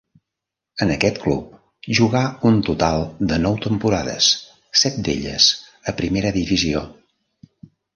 En 0.85 0.93
aquest 0.95 1.19
club 1.25 1.91
jugà 1.99 2.23
un 2.51 2.57
total 2.71 3.05
de 3.35 3.39
nou 3.45 3.61
temporades, 3.69 4.33
set 4.85 5.01
d'elles 5.07 5.55
a 5.93 5.99
primera 6.05 6.39
divisió. 6.43 6.89